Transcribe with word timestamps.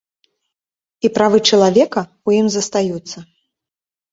І 1.09 1.11
правы 1.17 1.37
чалавека 1.49 2.01
ў 2.07 2.29
ім 2.45 2.51
застаюцца. 2.57 3.17